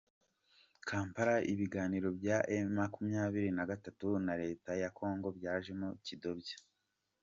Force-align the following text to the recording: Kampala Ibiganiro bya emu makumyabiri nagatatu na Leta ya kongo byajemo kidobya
Kampala 0.87 1.35
Ibiganiro 1.53 2.07
bya 2.19 2.37
emu 2.55 2.71
makumyabiri 2.79 3.49
nagatatu 3.53 4.07
na 4.25 4.33
Leta 4.43 4.71
ya 4.81 4.89
kongo 4.97 5.27
byajemo 5.37 5.87
kidobya 6.05 6.57